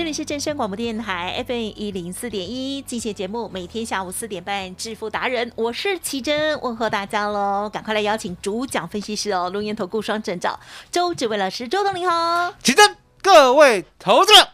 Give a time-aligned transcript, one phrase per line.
[0.00, 7.68] 这里是正声广播电台 FM 一零四点一，进行节目，每天下午四点半，致富达人，我是奇珍，问候大家喽！
[7.70, 10.58] 赶快来邀请主讲分析师哦，龙岩投顾双证照
[10.90, 14.48] 周志伟老师，周董你好，奇珍，各位投资者，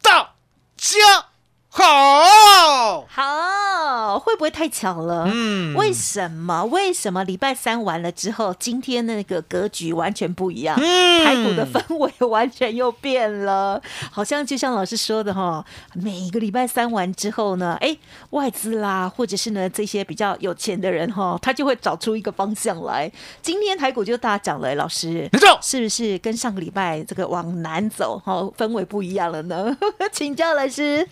[0.00, 0.34] 大
[0.78, 1.26] 家
[1.68, 3.04] 好。
[3.08, 5.28] 好，会不会太巧了？
[5.32, 6.64] 嗯为什么？
[6.66, 10.76] 为什么礼拜三完了之后，今天那个格局完全不一样？
[10.80, 17.96] 嗯台股的氛围完全又变了，好像就像老师说的哈，每一个礼拜三完之后呢，哎，
[18.30, 23.10] 外资啦，或者是呢这些比较有钱的人哈，他就会找出一个方向来。
[23.42, 29.76] 今天台股就大涨了，老师，没错是不是跟上个礼拜这个往南走哈，氛围不一样了呢？
[30.12, 31.06] 请教老师，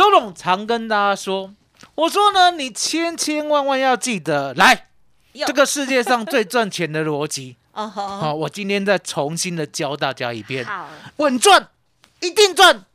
[0.00, 1.52] 周董常跟大家说，
[1.94, 4.86] 我说呢，你千千万万要记得，来，
[5.34, 7.58] 哟这个世界上最赚钱的逻辑。
[7.74, 10.88] 哦，好，我今天再重新的教大家一遍，好。
[11.18, 11.68] 稳赚，
[12.20, 12.86] 一定赚，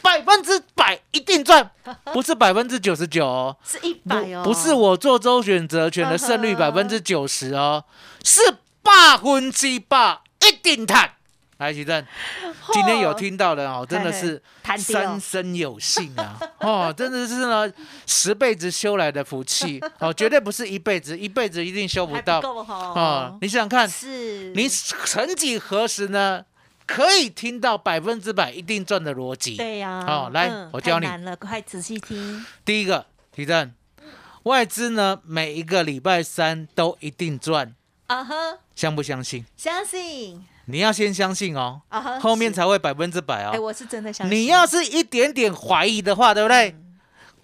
[0.00, 1.70] 百分之百一定赚，
[2.14, 3.54] 不是百分之九十九哦。
[3.62, 7.84] 是一百哦，不不是我做周选择权的胜率 百分之九十哦，
[8.24, 8.40] 是
[8.82, 11.10] 百分之百一定赚。
[11.58, 12.04] 来，徐正，
[12.72, 14.42] 今天有听到的哦，真的是
[14.78, 16.38] 三生有幸啊！
[16.60, 17.72] 哦，真的是呢，
[18.06, 23.38] 十辈子修来的福气 哦，绝对不是一辈子，一辈子一定修不到不够哈哦。
[23.40, 26.44] 你想想看，是你曾几何时呢，
[26.86, 29.56] 可以听到百分之百一定赚的逻辑？
[29.56, 32.44] 对呀、好来嗯我教你难了，快仔细听。
[32.64, 33.72] 第一个，徐正，
[34.42, 37.74] 外资呢每一个礼拜三都一定赚，
[38.08, 38.34] 啊哈，
[38.74, 39.44] 相不相信？
[39.56, 41.80] 相信你要先相信哦，
[42.20, 43.60] 后面才会百分之百哎，哦。
[43.60, 44.38] 我是真的相信。
[44.38, 46.74] 你要是一点点怀疑的话，对不对？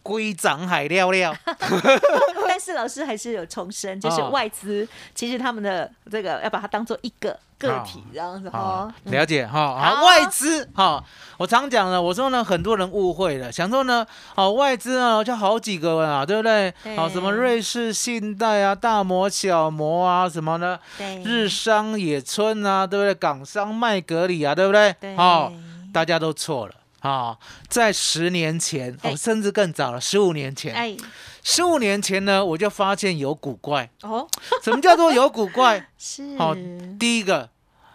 [0.02, 1.36] 龟长海料料，
[2.60, 9.80] 但是老师还是有重申，就是哦外资、其实他们的这个要把它当做一个个体这样子好哦。，了解哈。
[9.80, 11.02] 好好，外资哈，
[11.38, 16.70] 我常讲了，我说呢，很多人误会了，想说呢，好外资啊，就好几个啊，对不对？
[16.84, 20.78] 对好，什么瑞士信贷啊，大摩、小摩啊，什么呢？
[20.98, 23.14] 对，日商野村啊，对不对？
[23.14, 24.94] 港商麦格里啊，对不对？
[25.00, 25.50] 对好、
[25.94, 26.74] 大家都错了。
[27.00, 27.36] 啊、
[27.68, 30.96] 在十年前，哎哦，甚至更早了，十五年前，哎
[31.42, 33.88] 十五年前呢，我就发现有古怪。
[34.02, 34.28] 哦，
[34.62, 35.88] 什么叫做有古怪？
[35.98, 36.56] 是哦、
[36.98, 37.48] 第一个，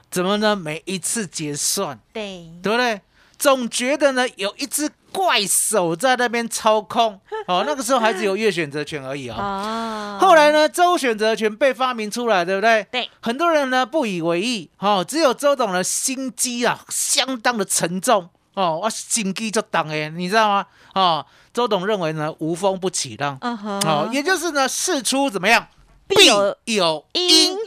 [0.10, 0.56] 怎么呢？
[0.56, 3.02] 每一次结算，对对不对？
[3.38, 7.20] 总觉得呢，有一只怪手在那边操控。
[7.48, 9.36] 哦，那个时候还只有月选择权而已哦。
[9.36, 12.88] 啊后来呢，周选择权被发明出来，对不对？
[12.90, 20.66] 对，很多人呢不以为意，哦，只有周董的心机啊，相当的沉重哦，我心机就当哎，你知道吗？
[20.96, 25.68] 哦，周董认为呢，无风不起浪，嗯哼哦，也就是呢，事出怎么样，
[26.08, 27.58] 必有有因因，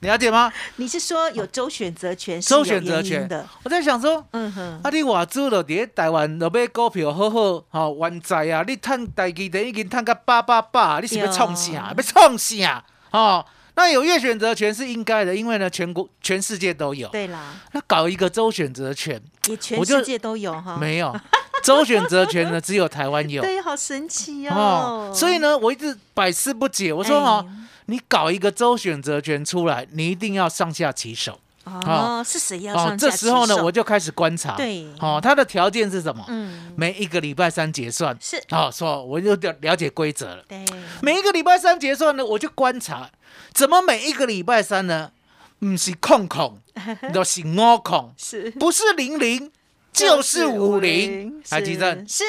[0.00, 0.52] 你了解吗？
[0.76, 4.24] 你是说有周选择权是周选择权的？，我在想说。
[4.32, 4.90] 嗯哼，啊！
[4.90, 8.62] 你外资了伫咧台湾，就买股票好好，吼、万载啊！
[8.66, 11.92] 你趁台积电已经趁到八八八，你是要创啥？
[11.96, 12.84] 对要创啥？
[13.10, 13.44] 哦，
[13.76, 17.08] 那有月选择权是应该的，因为呢，全国全世界都有。
[17.08, 20.76] 对啦，那搞一个周选择权也全我就世界都有哈。
[20.78, 21.14] 没有，
[21.62, 23.40] 周选择权呢只有台湾有。
[23.44, 25.12] 对，好神奇哦。
[25.14, 26.92] 所以呢，我一直百思不解。
[26.92, 27.52] 我说哦，哎
[27.88, 31.38] 你搞一个周选择权出来，你一定要上下其手。
[31.66, 34.54] 哦，是谁要上哦，这时候呢，我就开始观察。
[34.56, 36.24] 对哦，它的条件是什么？
[36.28, 38.16] 嗯每一个礼拜三结算。
[38.20, 40.44] 是哦，说我就了了解规则了。
[40.46, 40.64] 对
[41.02, 43.10] 每一个礼拜三结算呢，我就观察，
[43.52, 45.10] 怎么每一个礼拜三呢，
[45.58, 46.58] 不是空空，
[47.12, 49.50] 都是五空，是不是零零
[49.92, 51.42] 就是五零。
[51.50, 52.22] 还记得是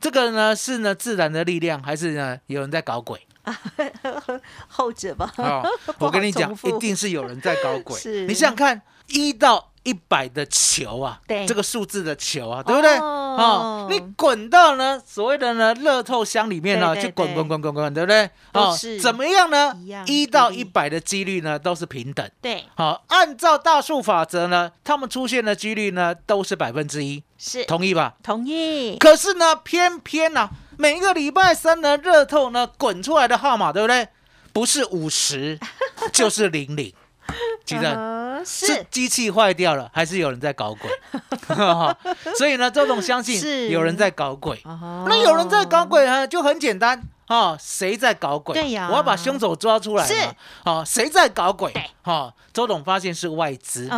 [0.00, 3.20] 这个呢是呢自然的力量，还是呢有人在搞鬼？
[4.68, 5.32] 后者吧？
[5.36, 5.62] 哦，
[5.98, 7.96] 我跟你讲一定是有人在搞鬼。
[8.00, 12.96] 是你想想看，一到一百的球啊，对这个数字的球啊，对不对？
[12.98, 18.28] 哦哦，你滚到呢所谓的呢乐透箱里面呢对对去滚对滚滚滚滚，对不对？
[18.52, 19.72] 哦是怎么样呢？
[20.06, 22.28] 一到一百的几率呢都是平等。
[22.40, 28.14] 对，好，按照大数法则呢，他们出现的几率呢都是百分之一，是同意吧？
[28.24, 34.08] 同意，可是呢，偏偏呢、每一个礼拜三的，热透呢滚出来的号码，对不对？
[34.52, 35.58] 不是五十，
[36.12, 36.94] 就是零零。
[37.64, 40.88] 记得嗯是是机器坏掉了，还是有人在搞鬼？
[42.38, 44.58] 所以呢，周董相信是有人在搞鬼。
[44.64, 48.54] 哦那有人在搞鬼呢，就很简单啊，谁在搞鬼？
[48.54, 50.32] 对呀我要把凶手抓出来是嘛。
[50.64, 51.72] 哦，谁在搞鬼
[52.02, 52.12] 哈？
[52.14, 53.88] 哦，周董发现是外资。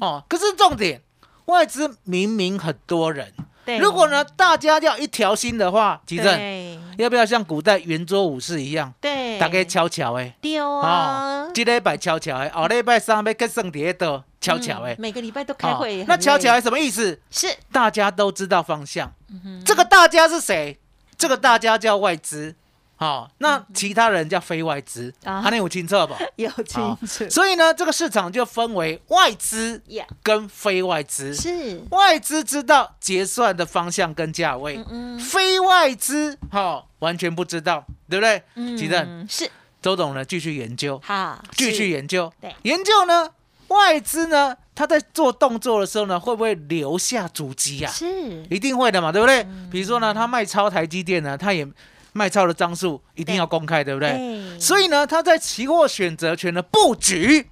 [0.00, 1.02] 哦，可是重点，
[1.46, 3.34] 外资明明很多人，
[3.64, 10.80] 对，如果呢大家要一条心的话，吉正要不要像古代圆桌武士一样，对，大家悄悄哎丢哦。
[10.80, 14.92] 啊，，今礼拜悄悄哎，哦礼拜三要跟圣蝶的悄悄的。
[14.92, 17.20] 嗯，每个礼拜都开会，哦那悄悄的什么意思？
[17.30, 17.46] 是。
[17.70, 19.12] 大家都知道方向。
[19.28, 20.78] 嗯这个大家是谁？
[21.16, 22.54] 这个大家叫外资。
[23.02, 25.12] 好，那其他人叫非外资。
[25.24, 26.14] 嗯啊啊，你有清澈不？
[26.36, 29.82] 有好清楚，所以呢，这个市场就分为外资，
[30.22, 31.34] 跟非外资。
[31.34, 38.40] 是，外资知道结算的方向跟价位，嗯非外资哈、完全不知道，对不对？
[38.54, 39.50] 嗯吉正，嗯，是
[39.80, 43.28] 周董呢继续研究，好，继续研究，对研究呢
[43.68, 47.90] 外资呢他在做动作的时候呢会不会留下足迹啊？
[47.90, 48.06] 是，
[48.48, 49.42] 一定会的嘛，对不对？
[49.42, 51.66] 嗯比如说呢，他卖超台积电呢，他也
[52.12, 54.10] 卖超的张数一定要公开，对不对？
[54.12, 57.48] 对所以呢，他在期货选择权的布局，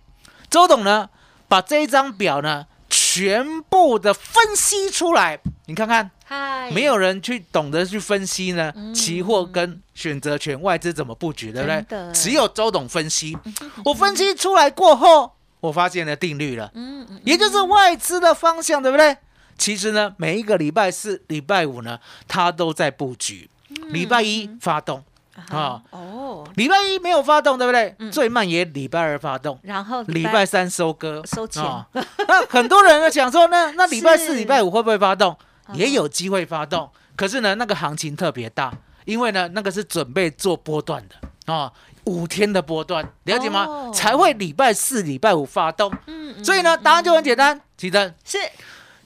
[0.48, 1.08] 周董呢
[1.48, 12.12] 把这一张表呢全部的分析出来，你看看，嗨，没有人去懂得去分析呢，嗯期货跟选择权外资怎么布局，对不对？
[12.12, 13.36] 只有周董分析，
[13.84, 19.16] 我分析出来过后，我发现了定律了，嗯嗯，也就是外资的方向，对不对？
[19.58, 23.50] 其实呢，每一个礼拜四、礼拜五呢，他都在布局。
[23.88, 25.02] 礼拜一发动
[25.50, 27.94] 啊，哦，礼拜一没有发动，对不对？
[27.98, 28.10] 嗯。
[28.12, 31.62] 最慢也礼拜二发动，然后礼拜三收割收钱。
[31.62, 31.86] 啊。
[31.92, 35.36] 那很多人呢想说，那 那礼拜四、礼拜五会不会发动？
[35.40, 38.72] 嗯也有机会发动，可是呢，那个行情特别大，
[39.04, 41.70] 因为呢，那个是准备做波段的啊，
[42.06, 43.66] 五天的波段，了解吗？
[43.70, 43.92] 哦。
[43.94, 45.88] 才会礼拜四、礼拜五发动。
[46.08, 48.36] 嗯嗯所以呢，答案就很简单，记得是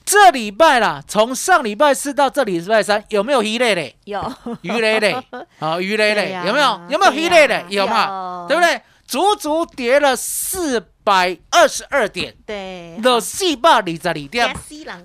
[0.05, 3.95] 这礼拜啦，从上礼拜四到这礼拜三，有没有鱼类嘞？
[4.05, 4.33] 有。
[4.61, 5.17] 鱼类嘞，
[5.59, 6.81] 好， 鱼类嘞，有没有？
[6.89, 7.65] 有没有鱼类嘞？
[7.69, 8.41] 有嘛？
[8.43, 8.47] 有。
[8.47, 8.81] 对不对？
[9.07, 14.55] 足足跌了四百二十二点，对，的四百二十二点。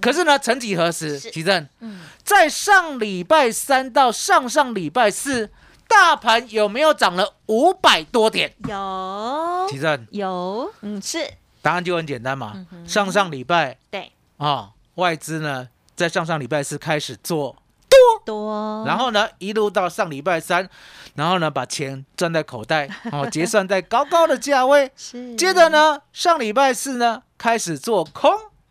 [0.00, 1.30] 可是呢，曾几何时，是。
[1.30, 1.66] 奇正。
[1.80, 2.00] 嗯。
[2.22, 5.50] 在上礼拜三到上上礼拜四，
[5.88, 8.54] 大盘有没有涨了五百多点？
[8.68, 9.66] 有。
[9.70, 11.18] 奇正，有，嗯是。
[11.62, 12.66] 答案就很简单嘛。
[12.86, 14.12] 上上礼拜对。
[14.38, 14.70] 啊，
[15.00, 17.56] 外资呢在上上礼拜四开始做
[17.88, 17.98] 多。
[18.24, 20.68] 多，然后呢，一路到上礼拜三，
[21.14, 24.92] 然后呢，把钱赚在口袋，哦，结算在高高的价位。
[24.94, 25.34] 是。
[25.36, 28.30] 接着呢，上礼拜四呢开始做空，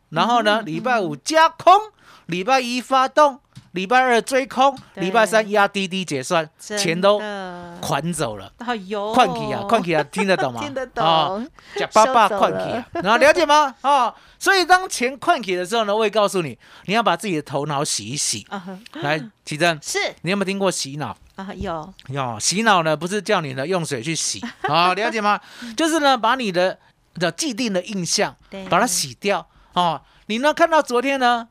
[0.10, 1.74] 然后呢，礼拜五加空，
[2.28, 3.40] 礼拜一发动，
[3.72, 7.20] 礼拜二追空，对礼拜三压滴滴结算，真钱都
[7.82, 8.52] 款走了。
[8.58, 10.62] 哎呦，款起啊，款起啊，听得懂吗？
[10.66, 13.76] 听得哦懂，假爸爸款起啊，然后了解吗？
[13.82, 18.48] 啊，所以当钱款起的时候呢，我会告诉你，你要把自己的头脑洗一洗。
[18.94, 21.16] 来，奇正，是你有没有听过洗脑？
[21.36, 25.40] 啊有有，洗脑呢不是叫你呢用水去洗啊、 了解吗？
[25.78, 26.78] 就是呢把你的
[27.16, 30.02] 的既定的印象对把它洗掉哦。
[30.26, 31.48] 你呢看到昨天呢，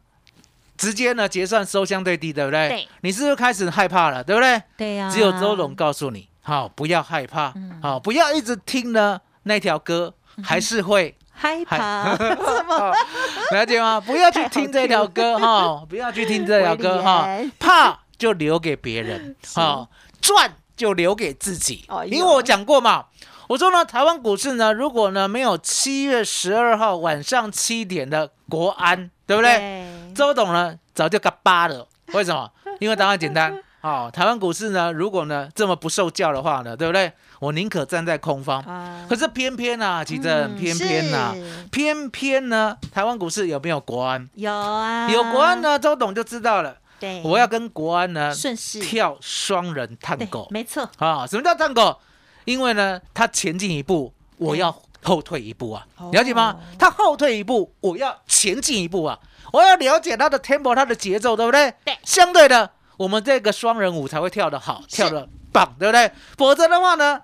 [0.78, 2.68] 直接呢结算收相对低，对不对？
[2.70, 2.88] 对。
[3.02, 4.62] 你是不是开始害怕了，对不对？
[4.78, 7.48] 对呀，只有周董告诉你，好、不要害怕，
[7.82, 11.14] 好、嗯不要一直听呢那条歌，还是会。
[11.40, 12.92] 害怕，哦
[13.54, 14.00] 了解吗？
[14.00, 17.28] 不要去听这条歌 哈，不要去听这条歌哈，
[17.60, 19.88] 怕就留给别人，哈，
[20.20, 21.86] 赚就留给自己。
[22.06, 23.04] 因为我讲过嘛，
[23.46, 29.86] 我说呢，台湾股市呢，如果呢没有七月十二号晚上七点的国安，对不对？
[30.08, 32.50] 对周董呢早就嘎巴了，为什么？
[32.80, 33.56] 因为答案简单。
[33.80, 37.12] 哦，台湾股市呢，如果呢这么不受教的话呢，对不对？
[37.38, 38.60] 我宁可站在空方。
[38.62, 44.28] 啊可是偏偏啊，其实嗯偏偏呐、是偏偏呢，台湾股市有没有国安？
[44.34, 46.76] 有啊，有国安，呢，周董就知道了。
[46.98, 51.24] 对，我要跟国安呢顺势跳双人探对狗没错，啊！
[51.24, 51.96] 什么叫探狗？
[52.44, 56.56] 因为呢，他前进一步，我要后退一步啊，哦了解吗？
[56.78, 59.18] 他后退一步，我要前进一步啊！
[59.52, 61.72] 我要了解他的 tempo，他的节奏，对不对？
[61.84, 66.10] 对相对的，我们这个双人舞才会跳得好，跳得棒，对不对？
[66.36, 67.20] 否则的话呢，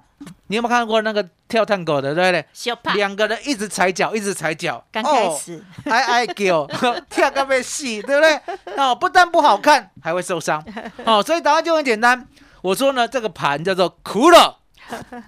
[0.46, 2.94] 你有没有看过那个跳探戈的，对不对？
[2.94, 6.66] 两个人一直踩脚，一直踩脚，刚开哦始，哀哀叫，
[7.10, 8.74] 跳个被戏，对不对？
[8.76, 10.64] 哦，不但不好看，还会受伤。
[11.04, 12.26] 哦，所以答案就很简单。
[12.62, 14.60] 我说呢，这个盘叫做苦了，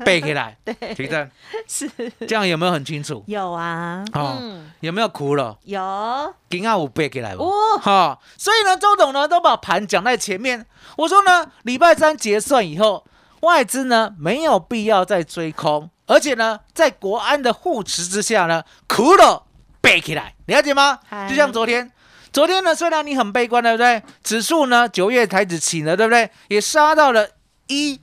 [0.04, 0.56] 背起来。
[0.64, 1.30] 对，提正，
[1.68, 1.90] 是
[2.26, 3.22] 这样有没有很清楚？
[3.26, 5.56] 有啊，哦嗯，有没有苦了？
[5.64, 7.42] 有今下我背起来不？
[7.44, 10.66] 哦，哈、所以呢，周董呢都把盘讲在前面。
[10.96, 13.04] 我说呢，礼拜三结算以后，
[13.40, 19.44] 外资呢没有必要再追空，而且呢，在国安的护持之下呢，苦了
[19.80, 21.00] 背起来，了解吗？
[21.28, 21.90] 就像昨天。
[22.32, 24.02] 昨天呢，虽然你很悲观，对不对？
[24.22, 26.30] 指数呢，九月台子起了，对不对？
[26.48, 27.26] 也杀到了
[27.68, 27.98] 一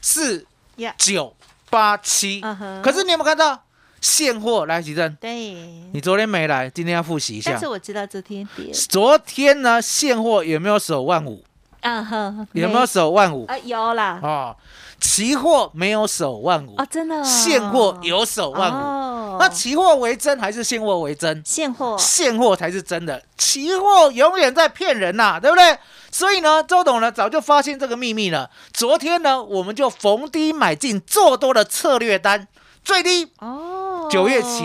[0.00, 0.47] 四呀
[0.96, 1.34] 九
[1.70, 2.40] 八七。
[2.82, 3.62] 可是你有没有看到
[4.00, 4.66] 现货？
[4.66, 5.54] 来，吉正，对，
[5.92, 7.66] 你昨天没来，今天要复习一下但是。
[7.66, 11.44] 我知道昨天跌，昨天呢，现货有没有守万五？
[11.80, 13.46] 嗯哼，有没有守万五？
[13.46, 13.56] 啊？
[13.58, 14.56] 有啦，哦，
[15.00, 18.76] 期货没有手万五啊，，真的哦，现货有手万五。
[18.76, 21.42] 哦，那期货为真还是现货为真？
[21.44, 25.78] 现货现货才是真的，期货永远在骗人呐、对不对？
[26.10, 28.50] 所以呢，周董呢早就发现这个秘密了。
[28.72, 32.48] 昨天呢，我们就逢低买进做多的策略单，
[32.82, 34.62] 最低哦，九月期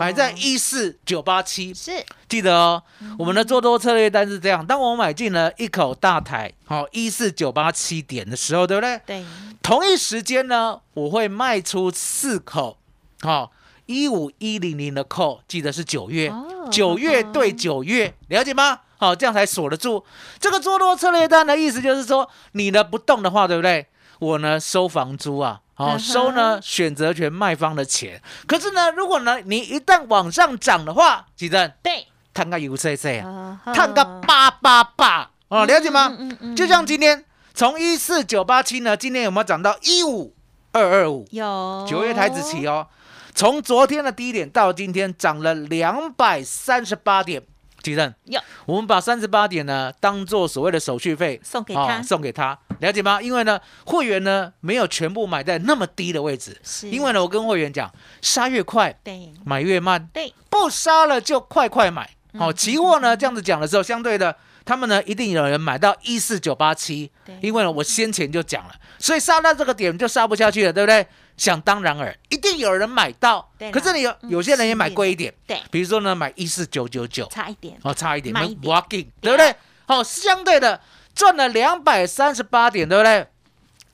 [0.00, 2.82] 买在一四九八七，是记得哦，
[3.18, 8.98] 我们的做多策略单是这样：当我买进了一口大台，好一四九八七点的时候，对不对？
[9.04, 9.22] 对，
[9.60, 12.78] 同一时间呢，我会卖出四口，
[13.20, 13.52] 好
[13.84, 18.80] 一五一零零的扣，记得是九月哦，九、月对九月，了解吗？
[18.96, 20.02] 好，这样才锁得住。
[20.38, 23.86] 这个做多策略单的意思就是说，你呢不动的话，对不对？
[24.18, 25.98] 我呢收房租啊，好、嗯哼。
[25.98, 28.20] 收呢选择权卖方的钱。
[28.46, 36.14] 可是呢，如果呢你一旦往上涨的话，记得对，探个 U C C 啊，啊探个八八八哦，了解吗？
[36.18, 40.34] 嗯嗯嗯就像今天从一四九八七呢，今天有没有涨到一五
[40.72, 41.26] 二二五？
[41.30, 41.86] 有。
[41.88, 42.86] 九月台子期哦，
[43.34, 47.42] 从昨天的低点到今天涨了两百三十八点。
[47.82, 48.12] 吉正。
[48.26, 51.80] 有，我们把三十八点呢当做所谓的手续费送给他。
[51.80, 53.20] 哦送给他，了解吗？
[53.22, 56.88] 因为呢，会员呢没有全部买在那么低的位置，是。
[56.88, 59.32] 因为呢，我跟会员讲，杀越快对。
[59.44, 60.34] 买越慢，对。
[60.48, 62.08] 不杀了就快快买。
[62.38, 64.34] 好、嗯期货呢这样子讲的时候，相对的，
[64.64, 71.06] 他们呢一定有人买到一四九八七对，因为呢我先前就讲了，所以杀到这个点就杀不下去了，对不对？
[71.36, 79.54] 想当然尔，一定有人买到对，可是你有嗯有些人也买贵一点，对，比如说呢买一四九九九，差一点，哦差一点，walking，对不对？
[79.86, 80.80] 好、相对的
[81.20, 83.26] 赚了两百三十八点，对不对？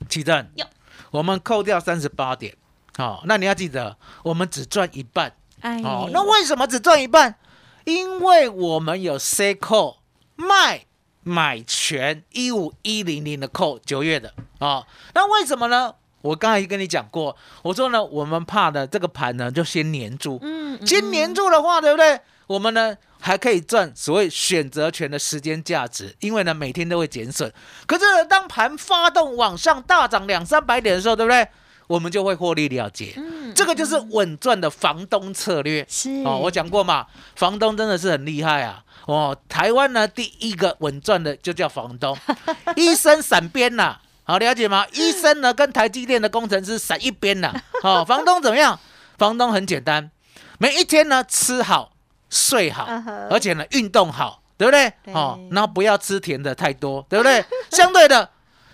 [0.07, 0.65] 奇正有，
[1.11, 2.55] 我们扣掉三十八点，
[2.97, 5.33] 好、那你要记得，我们只赚一半。
[5.59, 7.35] 哎，哦，那为什么只赚一半？
[7.83, 9.97] 因为我们有 C 扣
[10.37, 10.85] 卖
[11.23, 14.29] 买权一五一零零的扣九月的
[14.59, 15.95] 啊、哦，那为什么呢？
[16.21, 22.21] 我刚才跟你讲过，我说呢，我们怕的这个盘呢就先粘住，嗯，嗯先粘住的话，对不对？
[22.47, 27.51] 我们呢还可以赚所谓选择权的时间价值，因为呢每天都会减损。
[27.85, 31.47] 可是呢当盘发动往上大涨两三百点的时候，对不对？
[31.87, 33.13] 我们就会获利了结。
[33.15, 35.85] 嗯这个就是稳赚的房东策略。
[35.89, 38.83] 是哦，我讲过嘛，房东真的是很厉害啊。
[39.05, 42.17] 哦，台湾呢第一个稳赚的就叫房东，
[42.75, 44.85] 医生闪边呐、好了解吗？
[44.91, 48.77] 医生呢跟台积电的工程师闪一边呐、哦，房东怎么样？
[49.17, 50.11] 房东很简单，
[50.59, 51.93] 每一天呢吃好
[52.29, 52.85] 睡好
[53.29, 54.91] 而且呢运动好，对不对？
[55.03, 57.43] 对哦，然后不要吃甜的太多，对不对？
[57.71, 58.29] 相对的，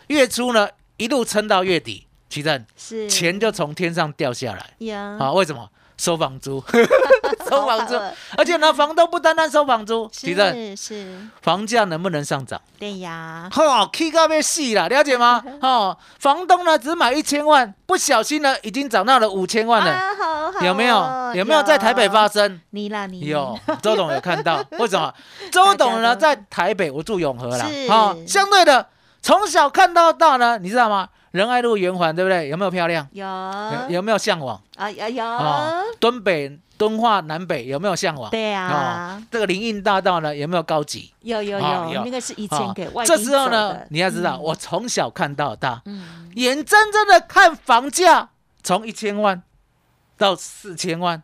[0.07, 0.67] 月初呢
[0.97, 4.71] 一路撑到月底，其正是钱就从天上掉下来。
[4.85, 5.69] 呀，啊，为什么？
[5.95, 6.61] 收房租，
[7.61, 7.95] 收房租，
[8.37, 12.59] 而且呢，房东不单单收房租，其实是是，房价能不能上涨？
[12.79, 15.43] 对呀，哈，K 高被细了，了解吗？
[15.61, 21.31] 哦，房东呢只买一千万，不小心呢已经涨到了五千万了，啊，好好有没有哦？
[21.35, 22.27] 有没有在台北发？
[22.27, 22.59] 生？
[22.71, 25.13] 你啦你有，周董有看到， 为什么？
[25.51, 28.87] 周董呢在台北，我住永和啦是，哦，相对的，
[29.21, 31.09] 从小看到大呢，你知道吗？
[31.31, 32.47] 仁爱路圆环对不对？
[32.47, 33.07] 有没有漂亮？
[33.11, 34.59] 有有有没有向往？
[34.77, 38.29] 啊有有哦，敦北、敦化、南北有没有向往？
[38.29, 39.17] 对啊。
[39.17, 41.13] 哦，，这个林荫大道呢有没有高级？
[41.21, 41.93] 有有哦有。
[41.93, 44.43] 有，那个是以哦前给外这时候呢，你要知道，嗯。
[44.43, 46.29] 我从小看到大，嗯。
[46.35, 48.29] 眼睁睁的看房价
[48.61, 49.41] 从一千万
[50.17, 51.23] 到四千万，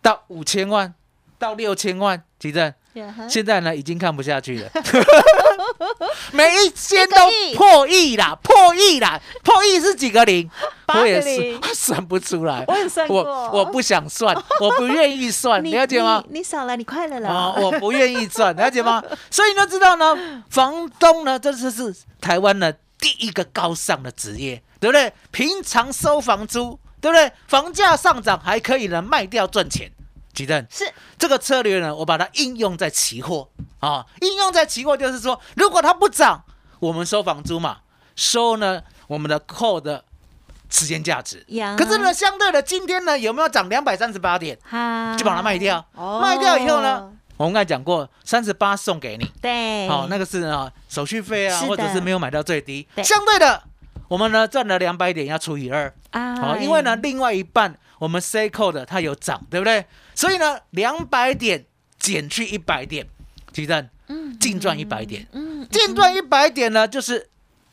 [0.00, 0.94] 到五千万，
[1.38, 2.64] 到六千万，几正。
[2.64, 2.76] 呀哈
[3.28, 4.70] 现在呢已经看不下去了，
[6.32, 7.16] 每一间都
[7.56, 10.48] 破亿啦，破亿啦，破亿是几个零？
[10.86, 12.64] 我也是 算不出来。
[12.68, 16.22] 我也算过，我我不想算，我不愿意算，你了解吗？
[16.28, 19.02] 你你少了，你快乐了啊，我不愿意赚，了解吗？
[19.30, 25.12] 所以呢，知道呢，房东呢，这就是台湾呢第一个高尚的职业，对对不对？
[25.30, 27.32] 平常收房租，对不对？
[27.48, 29.90] 房价上涨还可以呢卖掉赚钱。
[30.34, 30.84] 吉正是
[31.16, 33.48] 这个策略呢，我把它应用在期货
[33.78, 36.44] 啊，应用在期货就是说，如果它不涨，
[36.80, 37.78] 我们收房租嘛，
[38.16, 40.04] 收呢我们的扣的
[40.68, 41.44] 时间价值。
[41.48, 44.58] 呀可是呢，相对的，今天呢有没有涨两百三十八点？
[44.64, 45.84] 哈就把它卖掉。
[45.94, 52.88] 哦卖掉以后呢，我们刚才讲过，三十八送给你，对，好、那个是啊手续费啊，或者是没有买到最低。
[52.94, 53.62] 对相对的，
[54.08, 59.86] 我们呢赚了两百点要除以二，啊好、因为呢另外一半我们 C 扣的它有涨，对不对？
[60.14, 61.64] 所以呢两百点
[61.98, 63.06] 减去一百点，
[63.52, 67.28] 鸡蛋嗯净赚一百点，嗯净赚一百点呢就是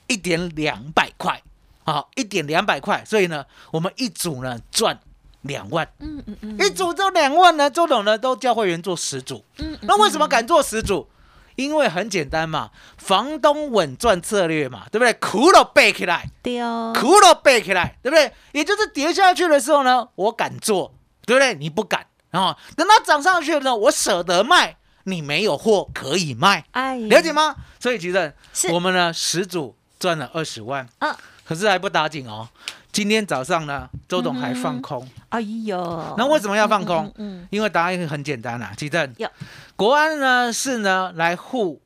[0.08, 1.42] 一点两百块，
[1.84, 5.00] 好，一点两百块，所以呢我们一组呢赚
[5.42, 5.88] 两万。
[6.00, 9.44] 嗯嗯嗯一组就两万呢，周董呢都教会员做十组。
[9.58, 11.08] 嗯那为什么敢做十组？
[11.58, 15.14] 因为很简单嘛，房东稳赚策略嘛，对不对？
[15.16, 18.32] 苦了背起来，对哦，苦了背起来，对不对？
[18.54, 20.94] 也就是跌下去的时候呢，我敢做，
[21.26, 21.54] 对不对？
[21.56, 27.56] 你不敢啊、等它涨上去了呢，我舍得卖，你没有货可以卖，哎，了解吗？
[27.80, 28.34] 所以其实
[28.72, 32.48] 我们呢十组赚了二十万，嗯可是还不打紧哦。
[32.94, 35.08] 今天早上呢，周董还放空。
[35.30, 37.06] 哎呦，那为什么要放空？
[37.06, 39.30] 嗯嗯嗯因为答案很简单啦、其正有
[39.76, 41.82] 国安呢是呢来护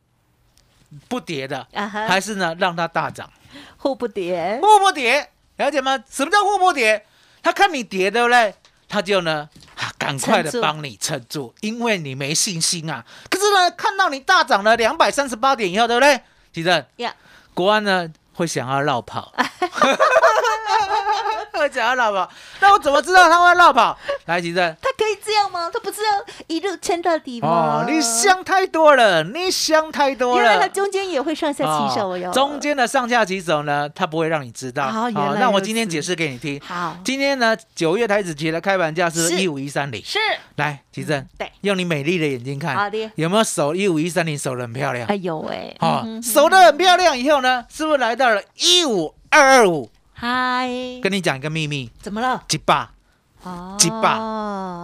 [1.07, 3.31] 不跌的，啊哈，还是呢让它大涨？
[3.77, 5.97] 互不跌，护不跌，了解吗？
[6.09, 7.05] 什么叫护不跌？
[7.41, 8.53] 他看你跌，对不对？
[8.87, 13.03] 他就呢啊赶快的帮你撑住，因为你没信心啊。
[13.29, 16.21] 可是呢，看到你大涨了两百三十八点以后，对不对？
[16.53, 17.13] 其正呀，
[17.53, 19.33] 国安呢会想要绕跑。
[21.53, 23.97] 会想要绕跑，那我怎么知道他会绕跑？
[24.25, 25.69] 来，吉正，他可以这样吗？
[25.71, 27.47] 他不是要一路撑到底吗？
[27.47, 30.43] 哦，你想太多了，你想太多了。
[30.43, 32.31] 原来他中间也会上下起手哟。
[32.31, 34.87] 哦中间的上下起手呢，他不会让你知道。
[34.87, 36.59] 哦原来那我今天解释给你听。
[36.61, 40.03] 好今天呢，九月台子期的开盘价是是一五一三零。
[40.03, 40.17] 是
[40.55, 45.05] 来，吉正，对，用你美丽的眼睛看，好的有没有守一五一三零守的很漂亮？
[45.07, 49.91] 哎呦喂，哦嗯，守的很漂亮以后呢，是不是来到了一五二二五？
[50.13, 50.67] 嗨，
[51.03, 52.43] 跟你讲一个秘密，怎么了？
[52.49, 52.87] 一百，哦，
[53.79, 54.17] 一百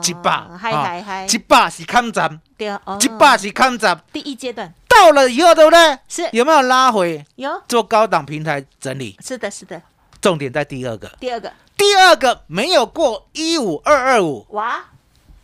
[0.03, 2.67] 一百，嗨哦嗨嗨，一百是抗战，对
[3.00, 5.97] 一百是抗战，第一阶段到了以后，对不对？
[6.08, 9.17] 是有没有拉回有，做高档平台整理？
[9.24, 9.82] 是的，是的。
[10.19, 14.80] 重点在第二个，第二个，第二个没有过一五二二五，哇，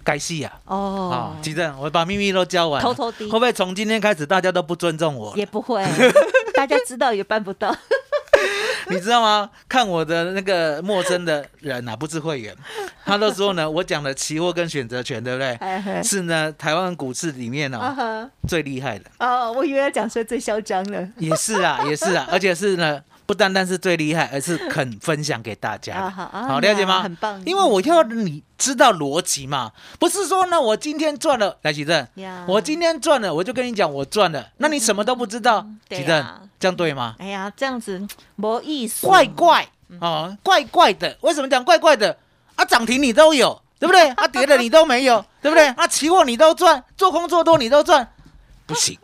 [0.04, 0.54] 该戏呀！
[0.66, 5.38] 哦啊，，吉正，我把秘密都教完了，偷偷的会不会从今天开始大家都不尊重我了？
[5.38, 5.84] 也不会，
[6.54, 7.76] 大家知道也办不到。
[8.90, 9.50] 你知道吗？
[9.68, 12.56] 看我的那个陌生的人啊，不是会员，
[13.06, 16.04] 他都说呢， 我讲的期货跟选择权，对不对？
[16.04, 21.08] 是呢，台湾股市里面呢最厉害的，哦，我以为要讲说最嚣张的。
[21.18, 27.04] 也是啊，也是啊，而且是呢，不单单是最厉害，而是肯分享给大家好，了解吗？
[27.04, 32.08] 很棒因为我要你知道逻辑嘛，不是说呢，我今天赚了，来启正，
[32.48, 37.16] 我今天赚了，我就跟你讲我赚了，那你什么都不知道，对启正啊，这样对吗？
[37.20, 38.02] 哎呀，这样子
[38.38, 41.18] 没意思，怪怪嗯哦，怪怪的。
[41.20, 42.18] 为什么讲怪怪的？
[42.56, 44.08] 啊，涨停你都有，对不对？
[44.12, 45.68] 啊，跌的你都没有，对不对？
[45.68, 48.10] 啊，期货你都赚，做空做多你都赚，
[48.66, 48.98] 不行，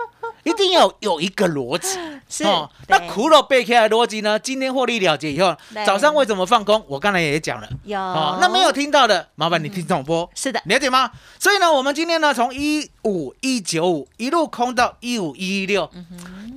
[0.43, 1.97] 一定要有一个逻辑。
[2.29, 4.39] 是哦，那苦肉背起来的逻辑呢？
[4.39, 6.83] 今天获利了结以后，早上为什么放空？
[6.87, 7.69] 我刚才也讲了。
[7.83, 10.27] 有哦，那没有听到的，麻烦你听重播。
[10.33, 11.11] 是的，了解吗？
[11.39, 15.89] 所以呢，我们今天呢，从一五一九五一路空到一五一一六，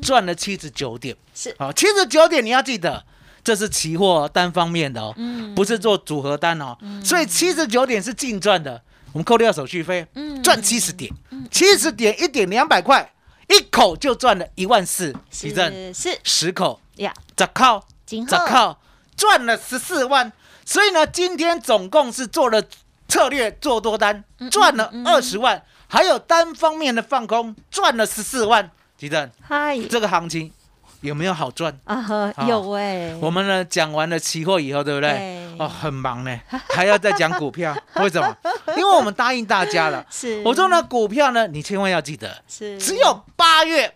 [0.00, 1.14] 赚了七十九点。
[1.34, 3.04] 是好，七十九点你要记得，
[3.44, 6.76] 这是期货单方面的哦，嗯不是做组合单哦。
[7.04, 8.80] 所以七十九点是净赚的，
[9.12, 11.12] 我们扣掉手续费，嗯赚七十点，
[11.50, 13.12] 七十点一点两百块，
[13.48, 16.18] 一口就赚了一万四，是地震是。
[16.24, 16.80] 十口。
[16.96, 17.84] 呀，十口。
[18.04, 18.36] 今后。
[18.36, 18.76] 十口。
[19.16, 20.30] 赚了十四万，
[20.66, 22.62] 所以呢，今天总共是做了
[23.08, 29.78] 策略做多单，赚了二十万，还有单方面的放空赚了十四万，地震嗨。
[29.88, 30.52] 这个行情
[31.00, 31.78] 有没有好赚？
[31.84, 35.10] 啊呵有哎，我们呢讲完了期货以后，对不对？
[35.10, 35.45] 对？
[35.58, 36.40] 哦，很忙呢，
[36.70, 38.36] 还要再讲股票，为什么？
[38.76, 43.94] 因为我们答应大家了， 是我说呢，股票呢，你千万要记得，是只有八月、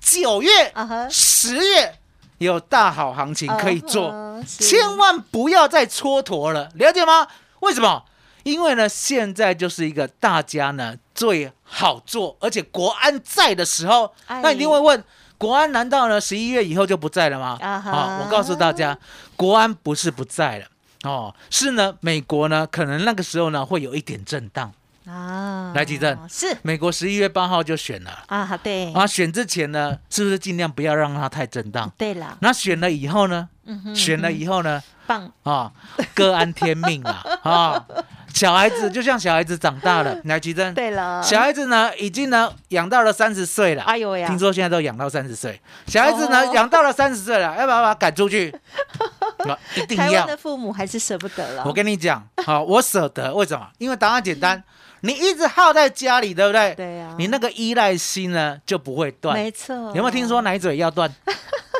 [0.00, 0.72] 九月
[1.10, 1.98] 十月
[2.38, 7.26] 有大好行情可以做，千万不要再蹉跎了，了解吗？
[7.60, 8.04] 为什么？
[8.42, 15.02] 因为呢，现在就是一个大家呢最好做，而且国安在的时候，哎那一定会问。
[15.36, 17.58] 国安难道呢十一月以后就不在了吗？
[17.60, 18.96] 啊我告诉大家，
[19.36, 20.66] 国安不是不在了
[21.04, 24.72] 哦，是呢美国呢可能那个时候呢会有一点震荡，
[25.06, 26.18] 啊，来吉正。
[26.28, 26.56] 是。
[26.62, 28.24] 美国十一月八号就选了。
[28.26, 28.92] 啊，对。
[28.92, 31.90] 啊，选之前呢，是不是尽量不要让它太震荡？
[31.96, 33.48] 对了，那选了以后呢？
[33.66, 34.82] 嗯哼选了以后呢？
[35.06, 35.30] 棒。
[35.42, 35.70] 啊，
[36.14, 37.84] 各安天命啊 啊！
[38.32, 46.52] 小孩子就像小孩子长大了， 来吉珍，对了，小孩子呢已经呢养到了三十岁了，哎呦呀，听说现在都养到三十岁，小孩子呢哦。
[46.54, 48.52] 养到了三十岁了，要不要把他赶出去？
[49.50, 50.36] 啊一定要台湾的！
[50.36, 51.64] 父母还是舍不得了。
[51.66, 53.66] 我跟你讲， 好，我舍得，为什么？
[53.78, 54.62] 因为答案简单，
[55.00, 56.74] 你一直耗在家里，对不对？
[56.74, 59.36] 对呀你那个依赖心呢就不会断。
[59.36, 61.12] 没错，有没有听说奶嘴要断？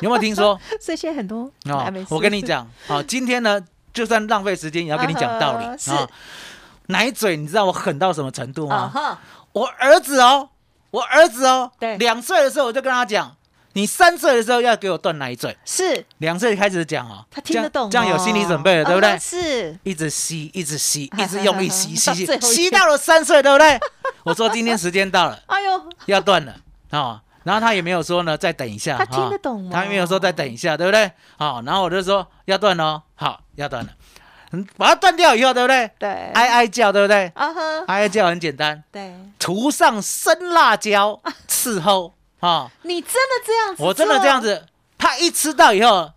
[0.03, 0.59] 有没有听说？
[0.81, 3.61] 所以现在很多哦我跟你讲，好，今天呢，
[3.93, 6.09] 就算浪费时间，也要跟你讲道理啊。
[6.89, 9.19] 奶嘴，你知道我狠到什么程度吗？
[9.53, 10.51] 我儿子哦，
[10.91, 13.35] 我儿子哦，对两岁的时候我就跟他讲，
[13.75, 19.19] 你三岁的时候要给我断奶嘴，是两岁开始讲哦，他听得懂哦，这样这样有心理准备了，对不对啊？
[19.19, 23.79] 是一直吸，一直吸， 一直用力吸，吸吸吸到了三岁，对不对？
[24.25, 26.53] 我说今天时间到了， 哎呦，要断了
[26.91, 27.21] 啊、哦。
[27.43, 28.97] 然后他也没有说呢，再等一下。
[28.97, 31.13] 他听得哦懂吗他也没有说再等一下，对不对？
[31.37, 33.91] 好、然后我就说要断哦，好，要断了。
[34.53, 35.91] 嗯，把它断掉以后，对不对？
[35.99, 37.31] 对，哀哀叫，对不对？
[37.35, 42.15] 啊哈，哀哀叫很简单，对，涂上生辣椒伺候
[42.47, 44.67] 啊、你真的这样子，我真的这样，子，
[44.99, 46.11] 他一吃到以后，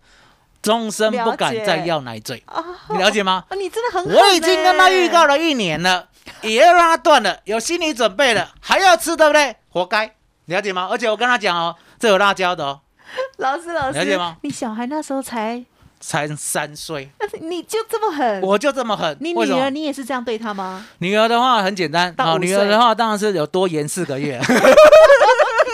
[0.60, 3.44] 终身不敢再要奶嘴，啊，你了解吗？
[3.48, 6.08] 啊你真的很狠我已经跟他预告了，一年了，
[6.42, 9.56] 也要让他断了，有心理准备了，还要吃，对不对？
[9.70, 10.14] 活该，
[10.46, 10.88] 了解吗？
[10.90, 12.80] 而且我跟他讲哦，这有辣椒的哦，
[13.38, 14.36] 老师老师，了解吗？
[14.42, 15.64] 你小孩那时候才，
[15.98, 17.10] 才三岁，
[17.40, 19.16] 你就这么狠，我就这么狠。
[19.20, 19.70] 你女儿？
[19.70, 20.86] 你也是这样对她吗？
[20.98, 24.38] 女儿的话很简单，到五女儿的话当然是有多延四个月，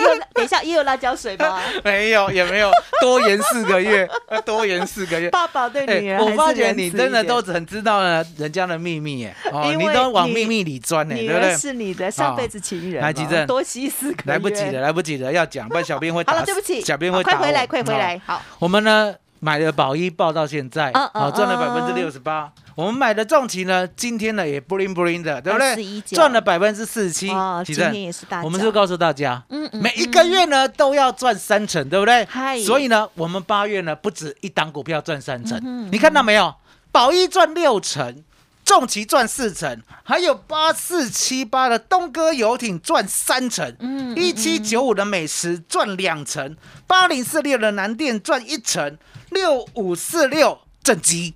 [0.05, 1.61] 也有等一下也有辣椒水吗？
[1.85, 4.09] 没有也没有多延四个月，
[4.45, 5.31] 多延四个月。
[5.31, 11.57] 爸爸对女儿哎我发觉你真的都很知道了人家的秘密耶，哦，你都往秘密里钻呢，对不对？
[11.57, 16.33] 是你的上辈子情人嘛，来吉正多吸四个月，来不及了，来不及了，要讲，不然小编会打。
[16.33, 22.51] 好了，对不起，小编会打我快回来，快回哦来，好，我们呢买了保一报到现在，嗯嗯好赚了百嗯分之六十八。
[22.75, 27.29] 我们买的重旗呢，今天呢也 bling bling 的，对不对？21赚了百分之四十七
[27.65, 32.59] 今天也是大，我们是告诉大家，嗯嗯每一个月呢都要赚三成，对不对嗨？
[32.61, 36.55] 所以呢，我们八月呢不止一档股票赚三嗯成，你看到没有？
[36.91, 38.25] 宝一赚六成。
[38.65, 46.57] 重旗赚四成，还有八四七八的东哥游艇赚三成，嗯一七九五的美食赚两成，
[46.87, 48.97] 八零四六的南电赚一成，
[49.29, 51.35] 六五四六正机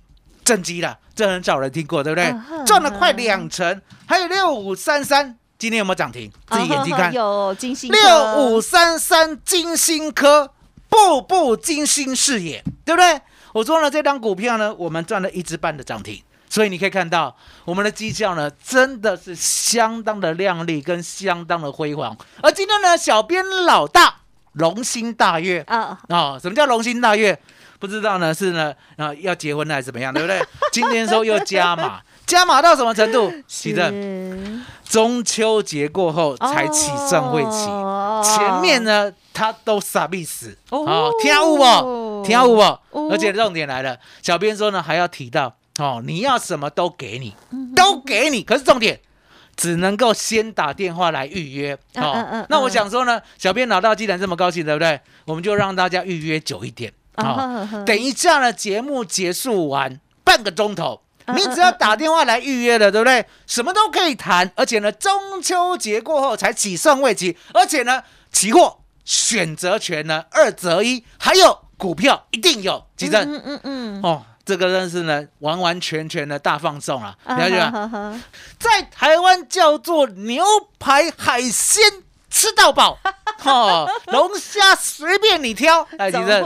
[0.49, 2.33] 正机了，这很少人听过，对不对？
[2.65, 6.31] 赚了快两成，还有六五三三，今天有没有涨停？
[6.49, 10.51] 自己眼睛看，啊有金星六五三三金星科，
[10.89, 13.21] 步步金星视野，对不对？
[13.53, 17.35] 我说了，这张股票呢，我们赚了一只半的涨停，所以你可以看到
[17.65, 22.17] 我们的绩效呢，真的是相当的亮丽跟相当的辉煌。
[22.41, 24.15] 而今天呢，小编老大
[24.53, 27.39] 龙心大悦啊，哦，什么叫龙心大悦？
[27.79, 30.39] 不知道呢，是呢啊要结婚还是怎么样，对不对？
[30.71, 33.31] 今天说又加码， 加码到什么程度？
[33.47, 37.67] 喜正，中秋节过后才起算会起。
[37.69, 42.23] 哦前面呢，他都傻逼死哦哦，听有不？
[42.27, 42.61] 听有不？
[42.61, 48.43] 哦而且重点来了，小编说呢还要提到哦，你要什么都给你，嗯都给你。
[48.43, 48.99] 可是重点
[49.55, 52.45] 只能够先打电话来预约哦嗯。
[52.49, 54.99] 那我嗯想说呢，小编老大既然这么高兴，对不对？
[55.23, 57.67] 我们就让大家预约久一点啊哦。
[57.71, 61.01] 呵呵等一下呢，节目结束完半个钟头。
[61.03, 61.05] 嗯
[61.35, 63.23] 你只要打电话来预约了，对不对？
[63.45, 68.01] 什么都可以谈，而且呢，中秋节过后才起算未期，而且呢，
[68.31, 78.19] 期货选择权呢二择一，还有股票一定有，吉正、嗯嗯嗯，哦，这个真是呢完完全全的大放送了，了解吗？
[78.57, 80.43] 在台湾叫做牛
[80.79, 81.83] 排海鲜
[82.29, 82.97] 吃到饱，
[83.43, 86.43] 哦，龙虾随便你挑，哎，吉总正。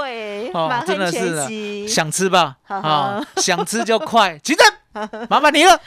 [0.54, 1.88] 哦满，汉真的是。
[1.88, 2.56] 想吃吧？
[2.68, 4.66] 哈想吃就快，吉正，
[5.30, 5.80] 麻烦你了。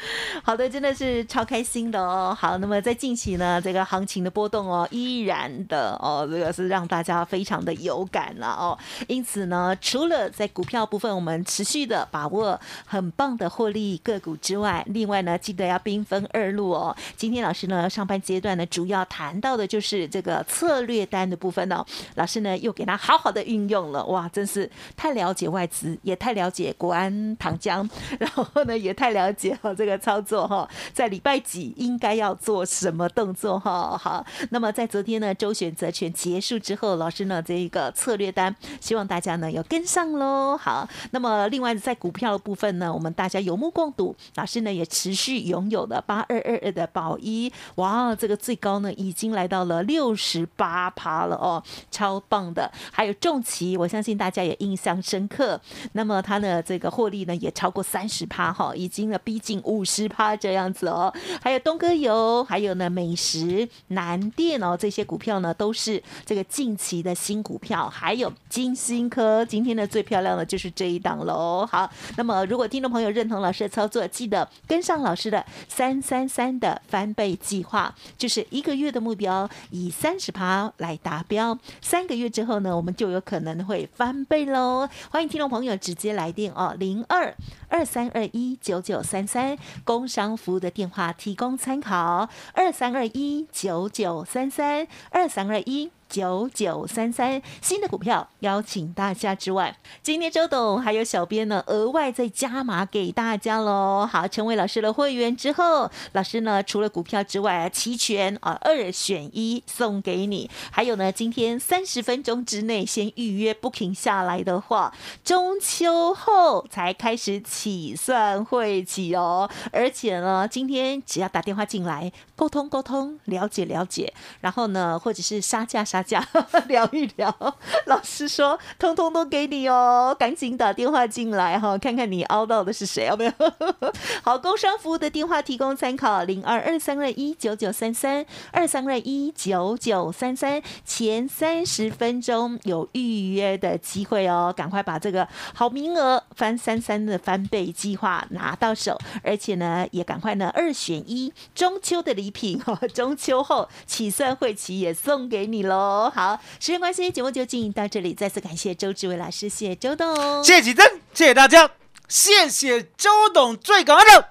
[0.43, 2.37] 好的，真的是超开心的哦。
[2.39, 8.77] 好，那么在近期呢，这个行情的波动哦，依然的哦，这个是让大家非常的有感了哦。
[9.07, 16.95] 因此呢，除了在股票部分我们持续的把握很棒的获利个股之外，另外呢，记得要兵分二路哦。
[17.17, 21.85] 今天老师呢，上半阶段呢，主要谈到的就是这个策略单的部分哦。
[22.17, 27.89] 老师呢，又给他好好的运用了，哇，真是太了解外资，也太了解国安糖浆，
[28.19, 33.97] 然后呢，也太了解了这个操作哈，在礼拜几应该要做什么动作哈？
[33.97, 40.57] 好，那么在昨天呢周选择权结束之后，老师呢这一个策略单，希望大家呢要跟上喽。
[40.57, 52.73] 好，那么另外在股票的部分呢，我们大家有目共睹，老师呢也持续拥有了八二二二的宝一，哇，这个最高呢已经来到了六十八趴了哦，超棒的。
[52.91, 55.61] 还有重旗，我相信大家也印象深刻，
[55.93, 61.13] 那么它的这个获利呢也超过三十趴哈，已经呢逼近五十趴这样子哦。
[61.43, 67.89] 还有东哥油，还有呢美食、南电哦，这些股票呢都是这个近期的新股票。
[67.89, 71.67] 还有金星科，今天的最漂亮的就是这一档喽。
[71.71, 84.89] 好，那么如果听众朋友认同老师的操作，记得跟上老师的三三三的翻倍计划，就是一个月的目标以三十趴来达标，三个月之后呢，我们就有可能会翻倍喽。
[85.11, 87.35] 欢迎听众朋友直接来电哦，零二
[87.69, 95.91] 二三二一九九九三三，工商服务的电话提供参考，二三二一九九三三，二三二一。
[96.09, 104.09] 九九三三新的股票邀请大家之外，今天周董还有小编呢，额外再加码给大家喽。
[104.11, 110.51] 好，成为老师的会员之后，老师呢除了股票之外，齐全啊二选一送给你。
[110.71, 119.49] 还有呢，今天三十分钟之内先预约 booking 下来的话，中秋后才开始起算会起哦。
[119.73, 125.97] 而且呢，今天只要打电话进来沟通沟通，了解了解，然后呢，或者是杀价杀。
[126.07, 126.25] 价
[126.69, 127.35] 聊一聊，
[127.87, 133.33] 老师说，通通都给你哦，赶紧打电话进来哈，看看你凹到的是谁，有没有？
[134.23, 155.77] 好，工商服务的电话提供参考：零二二三二一九九三三二三二一九九三三，前三十分钟有预约的机会哦，赶快把这个好名额翻三三的翻倍计划拿到手，而且呢，也赶快呢二选一，中秋的礼品哦， 中秋后起算会期也送给你喽。
[155.77, 158.13] 哦，好，时间关系，节目就进行到这里。
[158.15, 161.71] 再次感谢周志伟老师，谢谢周董，谢谢启真，谢谢大家，
[162.09, 164.29] 谢谢周董，最感恩的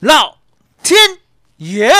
[0.00, 0.38] 老
[0.82, 1.18] 天
[1.56, 1.92] 爷。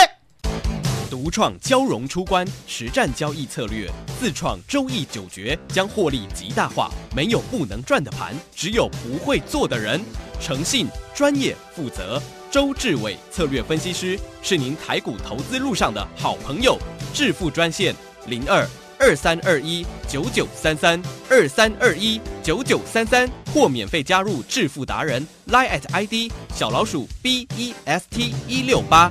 [1.11, 6.89] 独创交融出关实战交易策略，自创周易九诀，将获利极大化。
[7.17, 10.01] 没有不能赚的盘，只有不会做的人。
[10.41, 16.79] 诚信、专业、负责，周志伟策略分析师是您台股投资路上的好朋友。
[17.13, 17.95] 致富专线。
[18.27, 29.11] 零二二三二一九九三三二三二一九九三三，或免费加入致富达人，line at ID 小老鼠 B E S T 一六八。